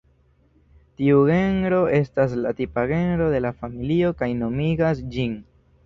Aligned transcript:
Tiu 1.01 1.19
genro 1.27 1.83
estas 1.99 2.35
la 2.47 2.55
tipa 2.63 2.87
genro 2.95 3.31
de 3.37 3.45
la 3.49 3.55
familio 3.63 4.13
kaj 4.23 4.35
nomigas 4.45 5.09
ĝin. 5.17 5.43